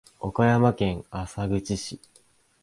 [0.19, 1.99] 岡山県浅口市